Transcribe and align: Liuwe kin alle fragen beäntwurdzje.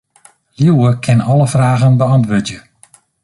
Liuwe 0.61 0.91
kin 1.05 1.21
alle 1.33 1.47
fragen 1.53 1.99
beäntwurdzje. 2.01 2.61